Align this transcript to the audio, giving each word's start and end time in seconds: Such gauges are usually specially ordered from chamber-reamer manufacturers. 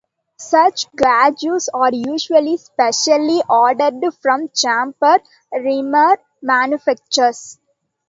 Such 0.39 0.87
gauges 0.95 1.69
are 1.71 1.93
usually 1.93 2.57
specially 2.57 3.43
ordered 3.47 4.03
from 4.19 4.49
chamber-reamer 4.49 6.17
manufacturers. 6.41 7.59